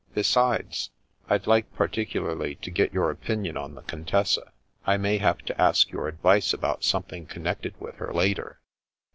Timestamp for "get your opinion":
2.71-3.55